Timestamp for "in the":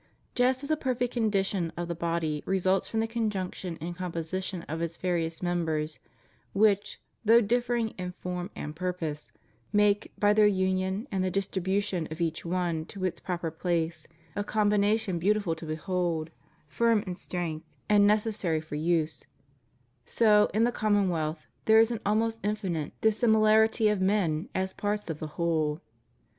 20.51-20.71